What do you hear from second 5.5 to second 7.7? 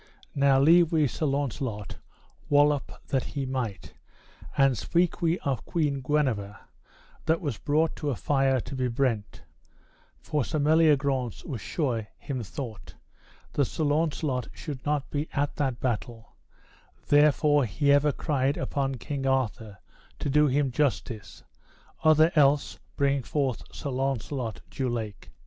Queen Guenever that was